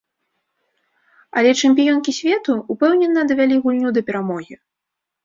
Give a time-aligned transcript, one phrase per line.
[1.41, 4.55] Але чэмпіёнкі свету ўпэўнена давялі гульню да перамогі.